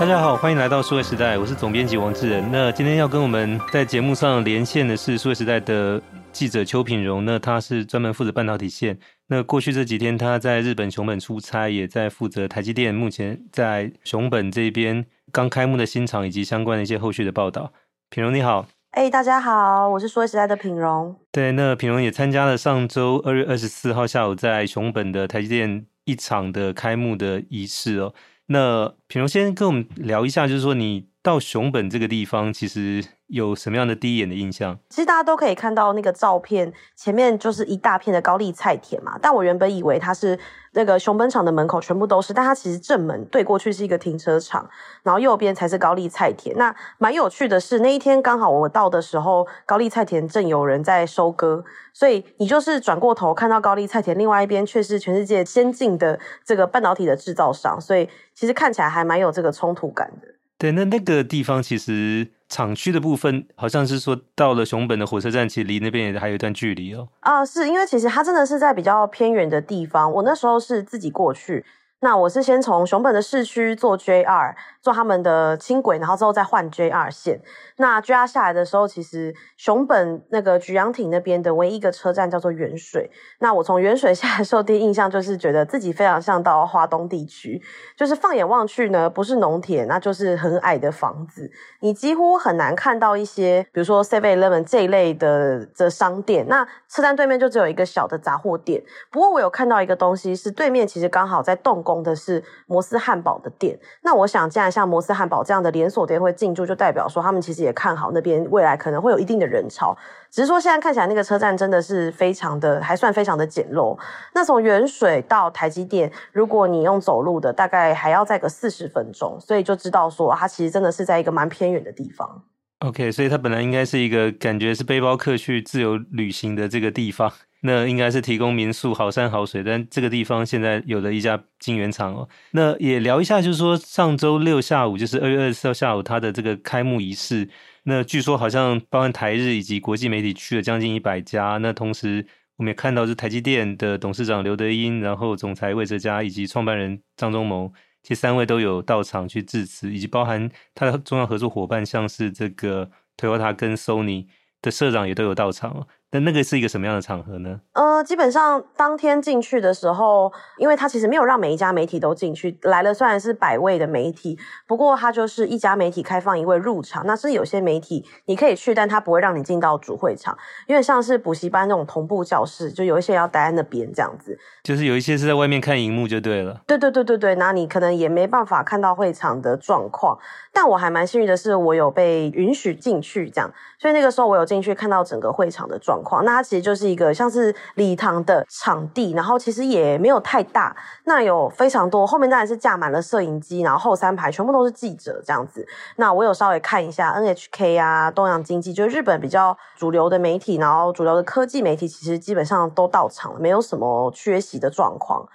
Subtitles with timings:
[0.00, 2.50] 大家好，欢迎来到数位时代，我是总编辑王志仁。
[2.50, 6.00] 那今天要跟我们在节目上连线的是数位时代的
[6.32, 8.98] 记者邱品荣，那他是专门负责半导体线。
[9.26, 17.70] 那过去这几天他在日本熊本出差，也在负责台积电目前在熊本这边刚开幕的新厂以及相关的一些后续的报道。
[18.08, 21.14] 品荣你好，哎、欸，大家好，我是数位时代的品荣。
[21.30, 28.14] 对，那品荣也参加了上周二月二十四号下午在熊本的台积电一场的开幕的仪式哦。
[28.52, 34.78] 那品如先跟我们聊一下，就是说你到熊本这个地方，其实有什么样的第一眼的印象？
[34.88, 39.18] 其实大家都可以看到那个照片，前面就是一大片的高丽菜田嘛。
[39.20, 40.38] 但我原本以为它是
[40.72, 44.66] 那个熊本厂的门口全部都是，但它其实正门对过去是一个停车场，
[45.02, 46.56] 然后右边才是高丽菜田。
[46.56, 51.62] 那蛮有趣的是，那一天刚好我到的时候，高丽菜田正有人在收割，
[51.92, 60.39] 所以你就是转过头看到高丽菜田，另外一边却是全世界先进的这个半导体的制造商，所以其实看起来还蛮有这个冲突感的。
[60.60, 62.28] 对，那那个地方其实。
[62.50, 67.06] 厂区的部分好像是说，到了熊本的火车站，其实离那边也还有一段距离哦。
[67.20, 70.12] 啊，是因为其实它真的是在比较偏远的地方。
[70.12, 71.64] 我那时候是自己过去。
[72.02, 77.42] 那我是先从熊本的市区坐 JR，坐他们的轻轨，然后之后再换 JR 线。
[77.76, 83.10] 那 JR 下来的时候，其实熊本那个菊阳町那边的唯一一个车站叫做原水。
[83.40, 87.60] 那我从原水 下来的时候，第一印象就是觉得自己非常像到华东地区，
[87.94, 96.46] 就是放眼望去呢，不是农田，那就是很矮的房子，你几乎很难看到一些，比如说 Seven Eleven 这一类的的商店。
[96.48, 98.82] 那车站对面就只有一个小的杂货店。
[99.10, 101.89] 不过我有看到一个东西，是对面其实刚好在动工。
[102.02, 109.96] 的是摩斯汉堡的店，那我想，既然像摩斯汉堡这样的连锁店会进驻，就代表说他们其实也看好那边未来可能会有一定的人潮。
[110.30, 113.98] 只是说现在看起来那个车站真的是非常的，还算非常的简陋。
[114.32, 122.44] 那从远水到台积电，如果你用走路的，大概还要再个四十分钟，所以就知道说它其实真的是在一个蛮偏远的地方。
[122.80, 127.30] OK，所以它本来应该是一个感觉是背包客去自由旅行的这个地方。
[127.62, 132.28] 那应该是提供民宿、好山好水，但这个地方现在有了一家晶圆厂哦。
[132.52, 137.48] 那也聊一下，就是说上周六下午，就是二月二十四号下午，它的这个开幕仪式。
[137.82, 141.58] 那据说好像包含台日以及国际媒体去了将近一百家。
[141.58, 142.26] 那同时
[142.56, 147.72] 我们也看到是台积电的董事长刘德英，然后总裁魏哲嘉以及创办人张忠谋，
[148.02, 154.26] 其实三位都有到场去致辞，以及包含他的重要合作伙伴，像是这个 Toyota 跟 Sony
[154.62, 155.86] 的社长也都有到场。
[156.12, 157.60] 那那个是一个什么样的场合呢？
[157.72, 167.06] 呃，基本上当天进去的时候，因为他其实没有让每一家媒体都进去，来了虽然是百位的媒体，不过他就是一家媒体开放一位入场。
[167.06, 174.36] 那是有些媒体你可以去，但他不会让你进到主会场，因为像是补习班那种同步教室，就有一些要待在那边这样子。
[174.64, 176.60] 就是有一些是在外面看荧幕就对了。
[176.66, 180.18] 对对对对对，那你可能也没办法看到会场的状况。
[180.52, 186.24] 但我还蛮幸运的是，我有被允许进去这样，所以那个时候我有进去看到整个会场的状况。
[186.24, 190.76] 那它其实就是一个像是礼堂的场地，然后其实也没有太大。
[191.04, 195.66] 那有非常多，后面当然是架满了摄影机，然后后三排全部都是记者这样子。
[195.96, 205.26] 那我有稍微看一下 NHK 啊、东洋经济，就是日本比较主流的媒体，然后主流的科技媒体，其实基本上都到场了，没有什么缺席的状况。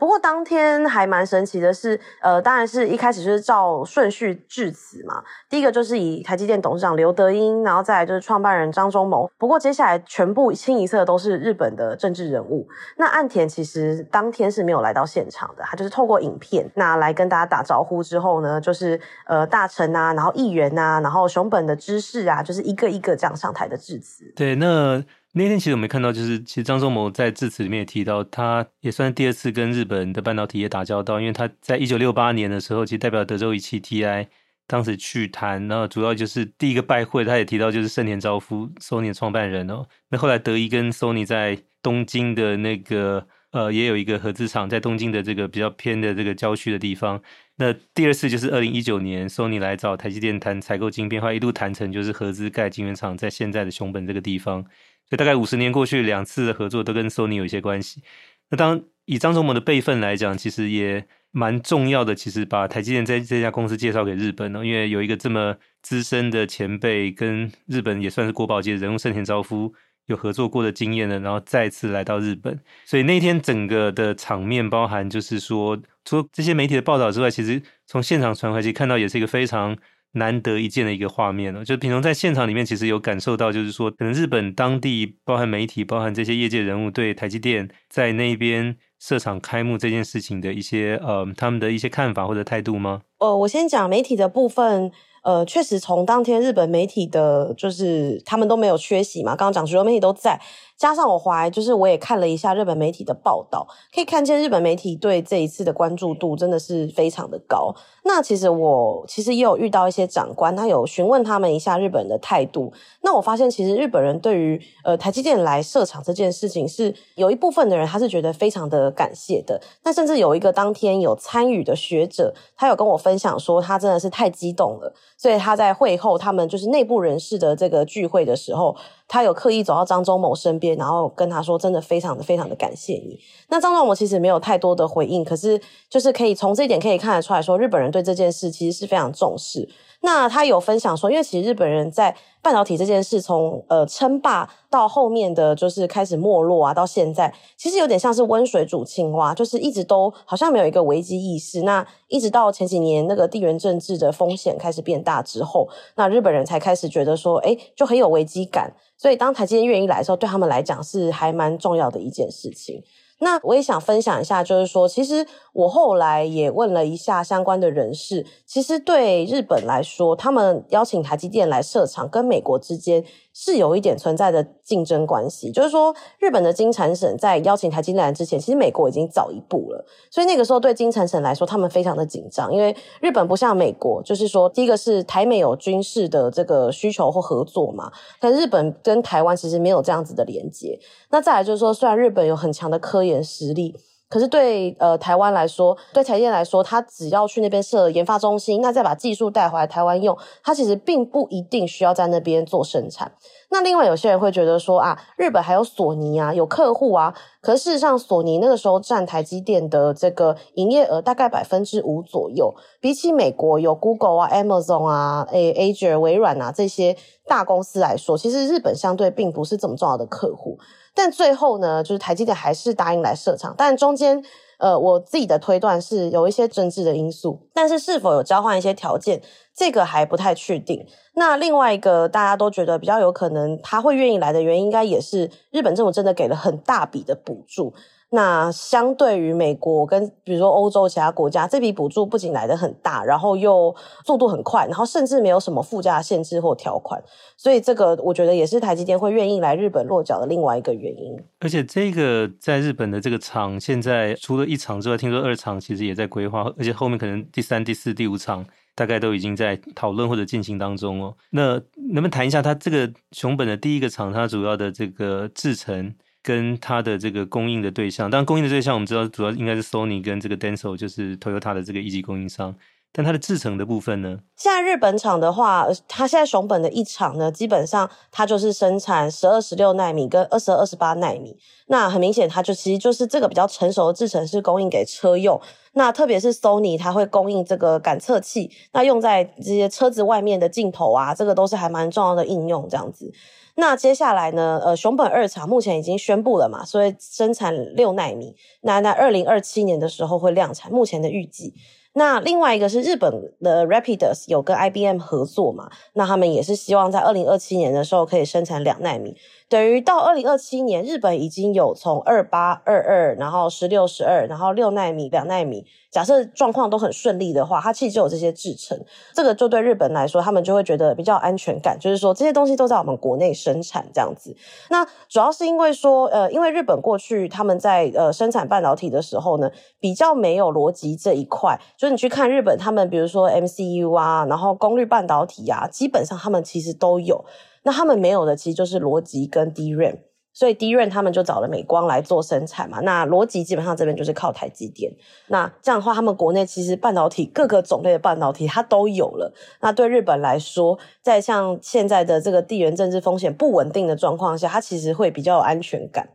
[0.00, 5.22] 不过当天还蛮神奇的是，呃，当然是一开始就是照顺序致辞嘛。
[5.48, 9.30] 第一个就是以台积电董事长刘德英，然后再来就是创办人张忠谋。
[9.36, 12.66] 不过接下来全部清一色都是日本的政治人物。
[12.96, 24.24] 那岸田其实当天是没有来到现场的，他就是透过影片那来跟大家打招呼之后呢，就是呃大臣啊，然后议员啊，然后熊本的知事啊，就是一个一个这样上台的致辞。
[24.34, 25.04] 对，那。
[25.32, 34.26] 那天其实我们看到，就是其实张忠谋在致辞里面也提到，他也算第二次跟日本的半导体业打交道，因为他在一九六八年的时候，其实代表德州仪器 TI
[34.66, 39.86] 当时去谈，然后主要就是第一个拜会，他也提到就是盛田昭夫，Sony 的创办人哦。
[40.08, 47.22] 那后来德仪跟 Sony 在东京的那个呃也有一个合资厂，在东京的这个比较偏的这个郊区的地方。
[47.56, 54.64] 那第二次就是二零一九年，Sony 来找台积电谈采购晶片，后来一路谈成就是合资盖晶圆厂在现在的熊本这个地方。
[55.10, 58.00] 所以大概五十年过去，两次的合作都跟 Sony 有一些关系。
[58.48, 62.14] 那当以张忠谋的辈分来讲，其实也蛮重要的。
[62.14, 69.74] 其实把台积电在这家公司介绍给日本呢，因为有一个这么资深的前辈，跟日本也算是国宝级的人物盛田昭夫
[70.06, 72.60] 有合作过的经验呢，然后再次来到日本。
[72.84, 79.76] 所以那天整个的场面，包含就是说，除了这些媒体的报道之外，其实从现场传回去看到，也是一个非常。
[80.12, 93.02] 难得一见的一个画面了，就品蓉在现场里面，其实有感受到，就是说，可能日本当地包含媒体、包含这些业界人物对台积电在那边设厂开幕这件事情的一些呃，他们的一些看法或者态度吗？
[93.18, 94.90] 呃，我先讲媒体的部分。
[95.22, 99.36] 呃，确实从当天日本媒体的，就是他们都没有缺席嘛。
[99.36, 100.40] 刚刚讲主流媒体都在。
[100.80, 107.74] 加上我回来，就是我也看了一下日本媒体的报道，可以看见日本媒体对这一次的关注度真的是非常的高。
[108.04, 112.72] 那其实我其实也有遇到一些长官，他有询问他们一下日本人的态度。
[113.02, 119.60] 那我发现其实日本人对于呃台积电来设厂这件事情，是有一部分的人他是觉得非常的感谢的。
[119.84, 128.74] 那甚至有一个当天有参与的学者，他有跟我分享说，他真的是太激动了，所以他在会后他们就是内部人士的这个聚会的时候。
[129.12, 133.18] 他有刻意走到张忠谋身边，然后跟他说：“真的非常的非常的感谢你。”
[133.50, 139.68] 那张忠谋其实没有太多的回应，可是就是可以从这一点可以看得出来说，日本人对这件事其实是非常重视。
[140.02, 151.62] 那他有分享说，因为其实日本人在半导体这件事从呃称霸到后面的就是开始没落啊，到现在其实有点像是温水煮青蛙，就是一直都好像没有一个危机意识。
[151.62, 158.74] 那一直到前几年那个地缘政治的风险开始变大之后，那日本人才开始觉得说，诶，就很有危机感。
[158.96, 162.82] 所以当台积电愿意来的时候，对他们来讲是还蛮重要的一件事情。
[163.20, 175.52] 那我也想分享一下，就是说，其实我后来也问了一下相关的人士，其实对日本来说，他们邀请台积电来设厂，跟美国之间是有一点存在的竞争关系。
[175.52, 190.78] 就是说，日本的金产省在邀请台积电来之前，其实美国已经早一步了，所以那个时候对金产省来说，他们非常的紧张，因为日本不像美国，就是说，第一个是台美有军事的这个需求或合作嘛，但日本跟台湾其实没有这样子的连接。
[191.10, 193.74] 那再来就是说，虽然日本有很强的科研实力，
[194.08, 203.12] 可是对呃台湾来说，对台积电来说，它只要去那边设研发中心，那再把技术带回来台湾用，它其实并不一定需要在那边做生产。
[203.52, 216.96] 那另外有些人会觉得说啊，日本还有索尼啊，有客户啊，可事实上索尼那个时候占台积电的这个营业额大概百分之五左右，比起美国有 Google 啊、Amazon 啊、诶 Azure 微软啊这些
[217.26, 220.56] 大公司来说，其实日本相对并不是这么重要的客户。
[220.94, 224.22] 但最后呢，就是台积电还是答应来设厂，但中间，
[224.58, 229.22] 呃，我自己的推断是有一些政治的因素，但是是否有交换一些条件，
[229.54, 230.86] 这个还不太确定。
[231.14, 237.72] 那另外一个大家都觉得比较有可能他会愿意来的原因，应该也是日本政府真的给了很大笔的补助。
[238.12, 243.72] 那相对于美国跟比如说欧洲其他国家，这笔补助不仅来得很大，然后又
[244.04, 247.00] 速度很快，然后甚至没有什么附加限制或条款，
[247.36, 251.16] 所以这个我觉得也是台积电会愿意来日本落脚的另外一个原因。
[251.38, 261.14] 而且这个在日本的这个厂，现在除了一厂之外，听说二厂其实也在规划，而且后面可能第三、第四、第五厂大概都已经在讨论或者进行当中哦。
[261.30, 265.94] 那能不能谈一下它这个熊本的第一个厂，它主要的这个制程？
[266.22, 272.54] 跟它的这个供应的对象，当然供应的对象我们知道主要应该是 Sony 跟这个 Denso，就是 Toyota 的这个一级供应商。
[272.92, 274.18] 但它的制成的部分呢？
[274.36, 281.36] 现在日本厂的话，它现在熊本的一厂呢，基本上它就是生产十二、十六奈米跟二十二、十八奈米。
[281.68, 285.40] 那很明显，它就其实就是这个比较成熟的制程是供应给车用。
[285.74, 292.68] 那特别是 Sony，它会供应这个感测器，那用在这些车子外面的镜头啊，这个都是还蛮重要的应用。
[292.68, 293.12] 这样子。
[293.54, 294.60] 那接下来呢？
[294.64, 301.54] 呃，熊本二厂目前已经宣布了嘛，所以生产六奈米，那在二零二七年的时候会量产，目前的预计。
[301.92, 309.16] 那另外一个是日本的 Rapidus 有跟 IBM 合作嘛，那他们也是希望在二零二七年的时候可以生产两纳米。
[309.50, 315.66] 等于到二零二七年，日本已经有从二八、二二，然后十六、十二，然后六奈米、两奈米。
[315.90, 318.78] 假设状况都很顺利的话，它其实就有这些制程。
[319.12, 324.36] 这个就对日本来说，他们就会觉得比较安全感，就是说这些东西都在我们国内生产这样子。
[324.68, 331.60] 那主要是因为说，呃，因为日本过去他们在呃生产半导体的时候呢，比较没有逻辑这一块。
[331.76, 337.24] 就是你去看日本，他们比如说 MCU 啊，然后功率半导体啊，基本上他们其实都有。
[337.62, 339.98] 那他们没有的，其实就是逻辑跟 DRAM，
[340.32, 342.80] 所以 DRAM 他们就找了美光来做生产嘛。
[342.80, 344.92] 那逻辑基本上这边就是靠台积电。
[345.28, 349.34] 那这样的话，他们国内其实半导体各个种类的半导体它都有了。
[349.60, 356.08] 那对日本来说，在像现在的这个地缘政治风险不稳定的状况下，它其实会比较有安全感。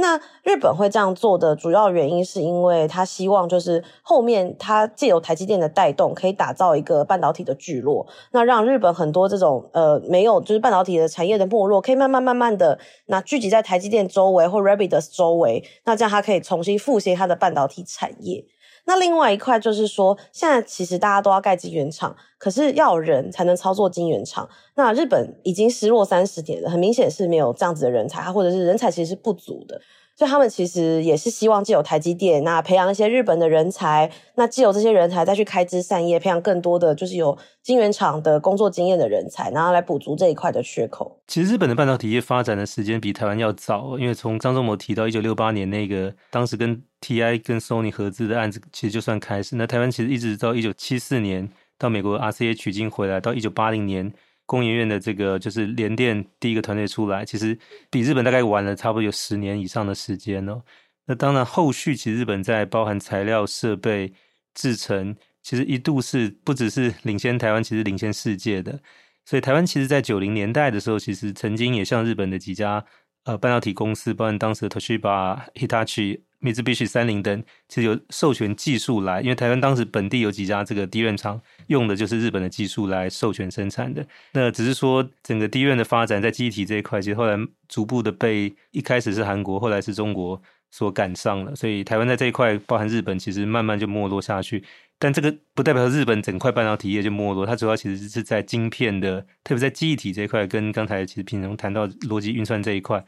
[0.00, 18.44] 那日本会这样做的主要原因，是因为他希望就是后面他借由台积电的带动，可以打造一个半导体的聚落，那让日本很多这种呃没有就是半导体的产业的没落，可以慢慢慢慢的那聚集在台积电周围或 Rapidus 周围，那这样它可以重新复兴它的半导体产业。
[18.84, 24.48] 那另外一块就是说，现在其实大家都要盖晶圆厂，可是要有人才能操作晶圆厂。
[24.74, 29.80] 那日本已经失落三十年了，很明显是没有这样子的人才，或者是人才其实是不足的。
[30.20, 41.22] 所以他们其实也是希望借由台积电，那培养一些日本的人才，那借由这些人才再去开枝散叶，培养更多的就是有晶圆厂的工作经验的人才，然后来补足这一块的缺口。
[41.26, 49.56] 其实日本的半导体业发展的时间比台湾要早，因为从张忠谋提到一九六八年那个当时跟 TI 跟 Sony 合资的案子，其实就算开始。
[49.56, 51.48] 那台湾其实一直到一九七四年
[51.78, 54.12] 到美国 RCA 取经回来，到一九八零年。
[54.50, 57.56] 工研院的这个就是联电第一个团队出来，其实
[57.88, 60.60] 比日本大概晚了差不多有十年以上的时间哦。
[61.06, 64.12] 那当然，后续其实日本在包含材料、设备、
[64.52, 68.80] 制程，其实一度是不只是领先台湾，其实领先世界的。
[69.24, 72.84] 所以台湾其实，在九零年代的时候，其实曾经也向日本的几家
[73.22, 76.22] 呃半导体公司，包含当时的 Toshiba、Hitachi。
[76.40, 84.04] 米兹必须、三菱灯其实有授权技术来，因为台湾当时本地有几家这个 DRAM 厂用的就是日本的技术来授权生产的。
[84.32, 87.36] 那只是说整个 DRAM 的发展在记忆体这一块，其实后来
[87.68, 91.54] 逐步的被一开始是韩国，后来是中国所赶上了。
[91.54, 94.64] 所以台湾在这一块，包含日本，其实慢慢就没落下去。
[94.98, 103.02] 但这个不代表日本整块半导体业就没落，它主要其实是在晶片的，特别在记忆体这一块，跟刚才其实平常谈到逻辑运算这一块。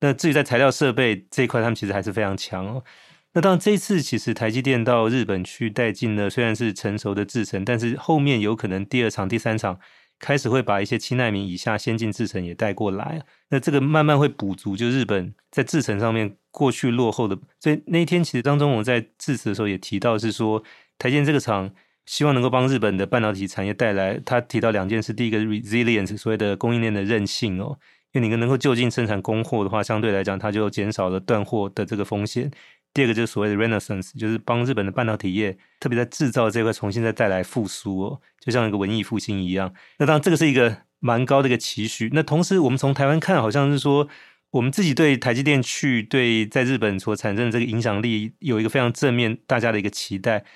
[0.00, 2.84] 那至于在材料设备这一块，他们其实还是非常强哦。
[3.32, 9.78] 那当然，这次其实台积电到日本去带进了，虽然是成熟的制程，但是后面有可能第二厂、第三厂
[10.18, 13.22] 开始会把一些七奈米以下先进制程也带过来。
[13.50, 17.38] 那这个慢慢会补足，就日本在制程上面过去落后的。
[17.60, 20.62] 所以那一天，其实张忠谋在致辞的时候也提到，是说
[20.98, 21.70] 台积电这个厂
[22.06, 24.18] 希望能够帮日本的半导体产业带来。
[24.24, 27.78] 他提到两件事：第一个 resilience，所谓的供应链的韧性哦。
[28.12, 32.50] 因为你能够就近生产供货的话，相对来讲，它就减少了断货的这个风险。
[32.94, 39.74] 第二个就是所谓的 Renaissance，就是帮日本的半导体业，特别在制造这块重新再带来复苏哦，就像一个文艺复兴一样。
[39.98, 42.08] 那当然，这个是一个蛮高的一个期许。
[42.14, 44.08] 那同时，我们从台湾看，好像是说，
[44.52, 50.46] 我们自己对台积电去对在日本所产生的这个影响力有一个非常正面，大家的一个期待。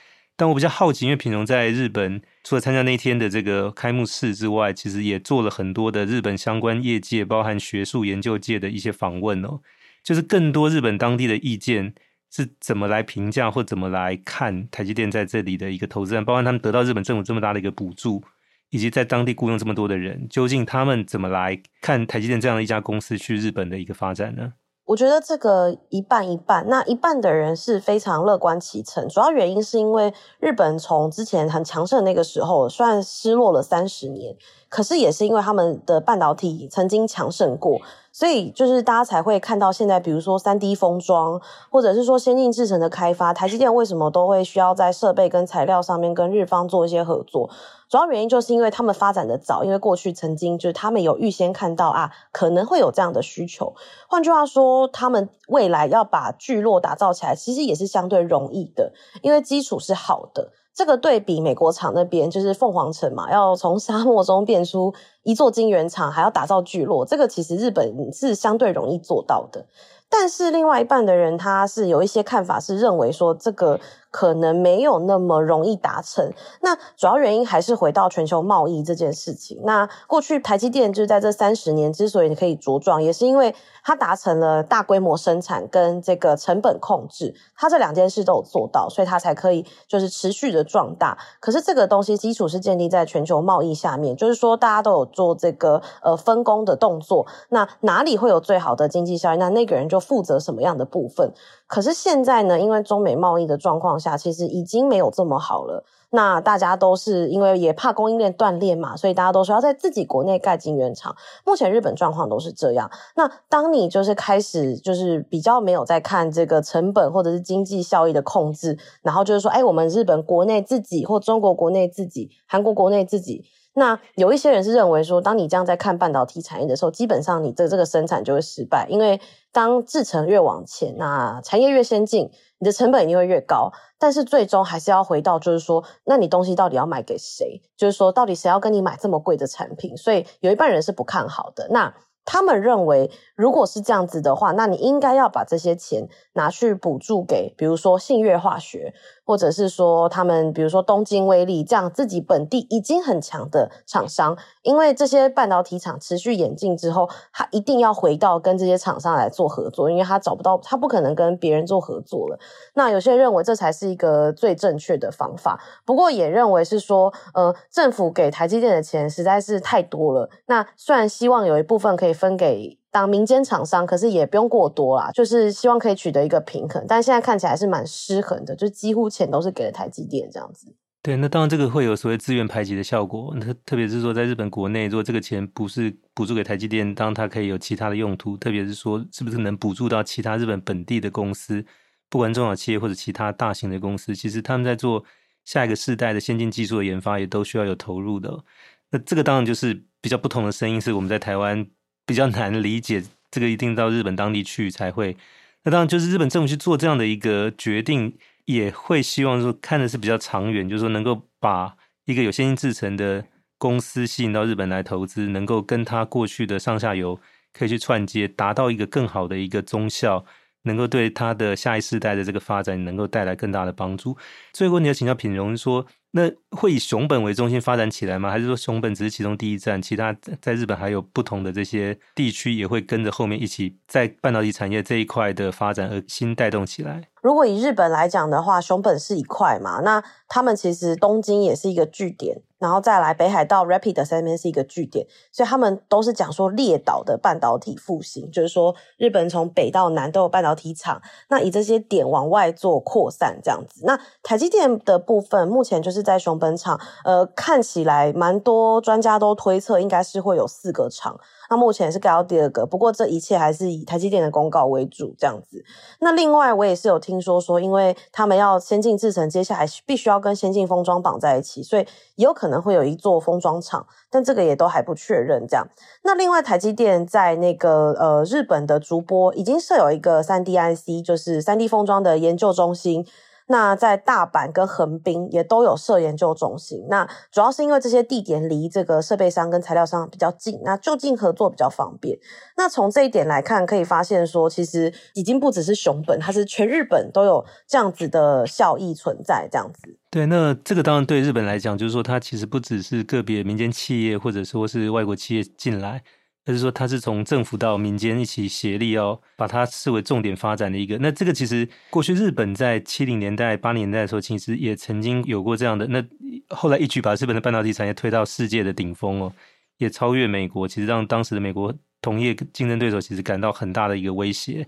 [0.40, 9.60] 但我比较好奇，因为品荣在日本除了参加那天的这个开幕式之外，其实也做了很多的日本相关业界，包含学术研究界的一些访问哦。
[10.02, 11.94] 就是更多日本当地的意见
[12.32, 18.24] 是怎么来评价或怎么来看台积电在这里的一个投资，包括他们得到日本政府这么大的一个补助，
[18.70, 24.54] 以及在当地雇佣这么多的人，究竟他们怎么来看台积电这样的一家公司去日本的一个发展呢？
[24.90, 34.36] 我觉得这个一半一半，那一半的人是非常乐观其成，主要原因是因为日本从之前很强盛那个时候，虽然失落了三十年，
[34.70, 37.80] 可是也是因为他们的半导体曾经强盛过，
[38.12, 47.50] 所以就是大家才会看到现在，比如说三 D 封装，或者是说先进制程的开发，台积电为什么都会需要在设备跟材料上面跟日方做一些合作。
[47.88, 53.74] 主要原因就是因为他们发展的早，因为过去曾经就是他们有预先看到啊，可能会有这样的需求。
[54.08, 60.52] 换句话说，他们未来要把聚落打造起来，其实也是相对容易的，因为基础是好的。
[60.74, 69.66] 这个对比美国厂那边，就是凤凰城嘛，要从沙漠中变出一座晶圆厂，还要打造聚落，这个其实日本是相对容易做到的。
[70.08, 73.78] 但是另外一半的人，他是有一些看法，是认为说这个。
[74.10, 76.32] 可能没有那么容易达成。
[76.60, 79.60] 那主要原因还是回到全球贸易这件事情。
[79.64, 91.16] 那过去台积电就是在这三十年之所以可以茁壮，也是因为它达成了大规模生产跟这个成本控制，它这两件事都有做到，所以它才可以就是持续的壮大。
[91.38, 97.26] 可是这个东西基础是建立在全球贸易下面，就是说大家都有做这个呃分工的动作。
[97.50, 99.36] 那哪里会有最好的经济效益？
[99.36, 101.32] 那那个人就负责什么样的部分。
[101.66, 105.84] 可是现在呢，因为中美贸易的状况下，其实已经没有这么好了。
[106.12, 111.14] 那大家都是因为也怕供应链断裂嘛，所以大家都说要在自己国内盖晶圆厂。
[111.44, 112.90] 目前日本状况都是这样。
[113.14, 123.44] 那当你就是开始就是比较没有在看这个成本或者是经济效益的控制，然后就是说，哎，我们日本国内自己或中国国内自己、韩国国内自己。
[123.80, 129.18] 那有一些人是认为说，当你这样在看半导体产业的时候，基本上你的这个生产就会失败，因为
[129.50, 133.72] 当制程越往前，那产业越先进，你的成本一定会越高。
[133.98, 137.62] 但是最终还是要回到，就是说，那你东西到底要卖给谁？
[137.74, 139.96] 就是说，到底谁要跟你买这么贵的产品？
[139.96, 141.68] 所以有一半人是不看好的。
[141.70, 141.94] 那
[142.26, 148.94] 他们认为，如果是这样子的话，那你应该要把这些钱拿去补助给，比如说信越化学，
[149.30, 162.40] 或者是说他们，比如说东京威力这样自己本地已经很强的厂商，因为这些半导体厂持续演进之后，他一定要回到跟这些厂商来做合作，因为他找不到，他不可能跟别人做合作了。
[162.74, 170.28] 那有些人认为这才是一个最正确的方法，不过也认为是说，呃，政府给台积电的钱实在是太多了。
[170.46, 176.84] 那虽然希望有一部分可以分给当民间厂商，可是也不用过多啦，就是希望可以取得一个平衡。
[176.88, 180.74] 但现在看起来是蛮失衡的，就几乎钱都是给了台积电这样子。
[181.02, 183.34] 对，那当然这个会有所谓资源排挤的效果。
[183.40, 188.36] 特特别是说，在日本国内，如果这个钱不是补助给台积电，当它可以有其他的用途。
[188.36, 191.64] 特别是说，是不是能补助到其他日本本地的公司，
[192.10, 195.02] 不管中小企业或者其他大型的公司，其实他们在做
[195.46, 198.44] 下一个世代的先进技术的研发，也都需要有投入的。
[198.90, 201.66] 那这个当然就是比较不同的声音，是我们在台湾
[202.10, 203.02] 比较难理解。
[203.30, 205.16] 这个一定到日本当地去才会。
[205.62, 208.18] 那当然就是日本政府去做这样的一个决定。
[208.46, 211.76] 也会希望说看的是比较长远，就是说能够把
[212.06, 213.24] 一个有先进制程的
[213.58, 217.20] 公司吸引到日本来投资，能够跟他过去的上下游
[217.52, 220.24] 可以去串接，达到一个更好的一个综效，
[220.62, 224.16] 能够对他的下一世代的这个发展能够带来更大的帮助。
[224.52, 225.86] 最后，你要请教品荣说。
[226.12, 228.30] 那会以熊本为中心发展起来吗？
[228.30, 237.08] 还是说熊本只是其中第一站，其他在日本还有不同的这些地区也会跟着后面一起在半导体产业这一块的发展而新带动起来？
[237.22, 242.42] 如果以日本来讲的话，熊本是一块嘛，那他们其实东京也是一个据点。
[242.60, 253.80] 然后再来北海道 Rapid 那边是一个据点，所以他们都是讲说列岛的半导体复兴，就是说日本从北到南都有半导体厂，那以这些点往外做扩散这样子。
[253.84, 261.18] 那台积电的部分目前就是在熊本厂，呃，看起来蛮多专家都推测应该是会有四个厂。
[261.50, 265.64] 那目前是盖到第二个，不过这一切还是以台积电的公告为主，这样子。
[265.98, 271.82] 那另外我也是有听说说，因为他们要先进制程，接下来必须要跟先进封装绑在一起，所以
[272.14, 275.44] 也有可能会有一座封装厂，但这个也都还不确认。
[275.48, 275.66] 这样。
[276.04, 283.04] 那另外台积电在那个呃日本的竹波已经设有一个三 D IC，就是三 D 封装的研究中心。
[283.50, 292.16] 那在大阪跟横滨也都有设研究中心，那主要是因为这些地点离这个设备商跟材料商比较近，那就近合作比较方便。
[292.56, 299.98] 那从这一点来看，可以发现说，其实已经不只是熊本，它是全日本都有这样子的效益存在，这样子。
[300.10, 306.04] 对，那这个当然对日本来讲，就是说它其实不只是个别民间企业或者说是外国企业进来。
[306.46, 310.98] 就是说，它是从政府到民间一起协力，要把它视为重点发展的一个。
[310.98, 315.86] 那这个其实过去日本在七零年代、八零年代的时候，其实也曾经有过这样的。
[315.88, 316.02] 那
[316.48, 319.32] 后来一举把日本的半导体产业推到世界的顶峰哦，
[319.76, 324.66] 也超越美国，其实让当时的美国同业竞争对手其实感到很大的一个威胁。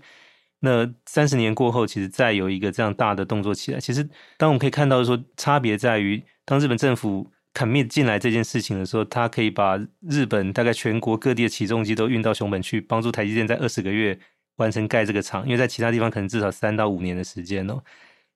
[0.59, 4.07] 那三十年过后，其实再有一个这样大的动作起来，其实
[4.37, 7.32] 当我们可以看到说，差别在于当日本政府。
[7.53, 9.77] Commit 进来这件事情的时候，他可以把
[10.09, 14.17] 日本大概全国各地的起重机都运到熊本去，帮助台积电在二十个月
[14.55, 17.81] 完成盖这个厂，因为在其他地方可能至少三到五年的时间哦。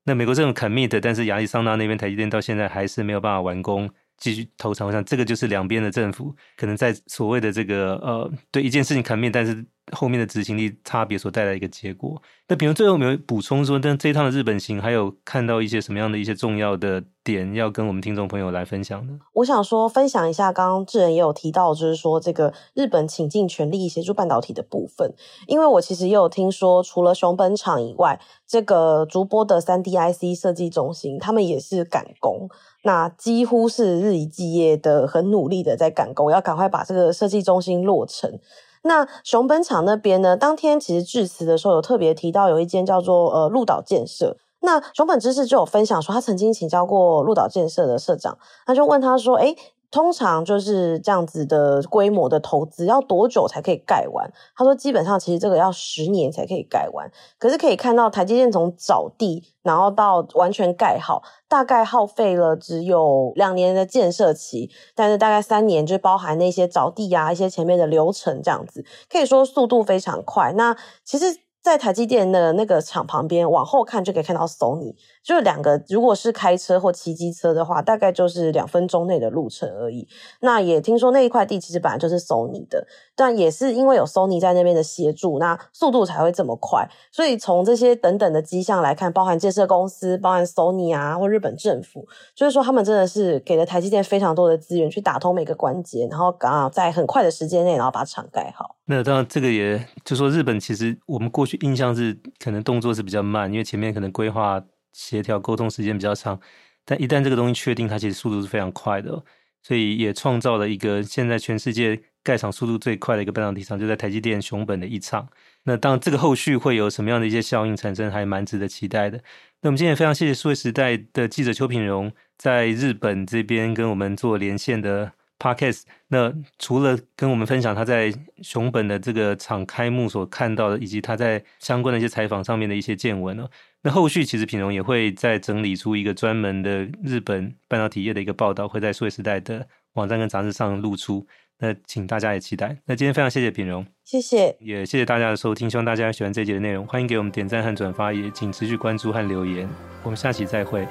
[0.03, 4.85] 那美国这种 commit，但是亚利桑那那边台积电到现在还是没有办法完工，继续投产。
[4.85, 9.65] 我想这个就是两边的政府可能在所谓的这个呃，对一件事情 commit，但是。
[9.91, 12.21] 后面的执行力差别所带来一个结果。
[12.49, 19.19] 那比如最后有没有补充说，但这一趟的日本行还有看到一些什么样的一些重要的点要跟我们听众朋友来分享呢？
[19.33, 25.13] 我想说分享一下，刚刚智仁也有提到，就是说这个日本倾尽全力协助半导体的部分。
[25.45, 32.47] 因为我其实也有听说，除了熊本厂以外，这个竹波的三 D IC 设计中心，他们也是赶工，
[32.83, 38.39] 那几乎是日以继夜的很努力的在赶工，要赶快把这个设计中心落成。
[38.87, 40.35] 那熊本厂那边呢？
[40.35, 44.37] 当天其实致辞的时候有特别提到，有一间叫做呃鹿岛建设。
[44.61, 49.55] 那熊本知识就有分享说，他曾经请教过鹿岛建设的社长，他就问他说：“哎
[49.89, 54.29] 通常就是这样子的规模的投资要多久才可以盖完？
[54.55, 57.09] 他说基本上其实这个要十年才可以盖完。
[57.39, 70.53] 可是可以看到台积电从找地然后到完全盖好，大概耗费了只有两年的建设期，但是大概三年就包含那些找地啊一些前面的流程这样子，可以说速度非常快。
[70.53, 71.46] 那其实。
[71.67, 80.07] 在台积电的那个厂旁边，往后看就可以看到 Sony，就是两个，如果是开车或骑机车的话，大概就是两分钟内的路程而已。
[80.39, 86.89] 那也听说那一块地其实本来就是 Sony 的，但也是因为有 Sony 在那边的协助，那速度才会这么快。
[87.11, 98.77] 所以从这些等等的迹象来看，包含建设公司、包含 Sony 啊，或日本政府，就是说他们真的是给了台积电非常多的资源去打通每个关节，然后刚好在很快的时间内，然后把厂盖好。
[98.85, 101.56] 那当然，这个也就说日本其实我们过去。
[101.61, 106.39] 印象是可能动作是比较慢，因为前面可能规划、协调、沟通时间比较长，
[106.85, 109.23] 但一旦这个东西确定，它其实速度是非常快的，
[109.61, 115.27] 所以也创造了一个现在全世界盖厂速度最快的一个半导体厂，就在台积电熊本的一厂。
[115.63, 119.17] 那当，这个后续会有什么样的一些效应产生，还蛮值得期待的。
[119.61, 125.83] 那我们今天也非常谢谢数位时代的记者邱品荣在日本这边跟我们做连线的 Podcast。
[126.07, 133.47] 那除了跟我们分享他在熊本的这个厂开幕所看到的，以及他在相关的一些采访上面的一些见闻呢，
[133.83, 141.27] 那后续其实品荣也会再整理出一个专门的日本半导体业的一个报道，会在数位时代的网站跟杂志上露出。
[141.59, 142.77] 那请大家也期待。
[142.85, 149.67] 那今天非常谢谢品荣，谢谢，也谢谢大家的收听，希望大家喜欢这一节的内容，欢迎给我们点赞和转发，也请持续关注和留言。
[150.03, 150.87] 我们下期再会。